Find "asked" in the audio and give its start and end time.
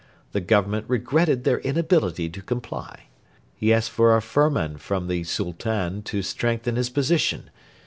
3.71-3.91